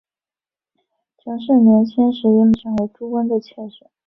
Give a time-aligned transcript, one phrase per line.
[1.23, 3.87] 陈氏年轻时以美色选为朱温的妾室。